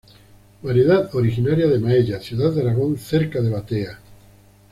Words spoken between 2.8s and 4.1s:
cerca de Batea.